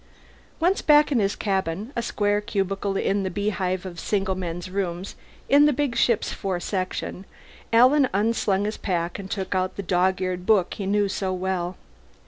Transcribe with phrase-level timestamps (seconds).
[0.59, 5.15] Once back in his cabin, a square cubicle in the beehive of single men's rooms
[5.47, 7.23] in the big ship's fore section,
[7.71, 11.77] Alan unslung his pack and took out the dog eared book he knew so well.